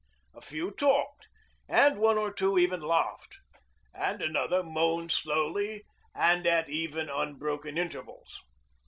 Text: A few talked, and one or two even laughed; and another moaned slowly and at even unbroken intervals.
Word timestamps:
A 0.33 0.41
few 0.41 0.71
talked, 0.71 1.27
and 1.69 1.99
one 1.99 2.17
or 2.17 2.33
two 2.33 2.57
even 2.57 2.81
laughed; 2.81 3.35
and 3.93 4.19
another 4.19 4.63
moaned 4.63 5.11
slowly 5.11 5.83
and 6.15 6.47
at 6.47 6.67
even 6.69 7.07
unbroken 7.07 7.77
intervals. 7.77 8.41